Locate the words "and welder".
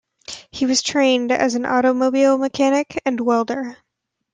3.05-3.77